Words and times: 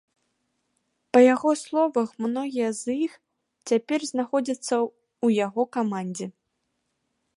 Па 1.15 1.19
яго 1.33 1.49
словах, 1.63 2.09
многія 2.25 2.69
з 2.79 2.97
іх 3.05 3.11
цяпер 3.73 3.99
знаходзяцца 4.13 4.69
ў 4.69 5.27
яго 5.45 5.63
камандзе. 5.79 6.27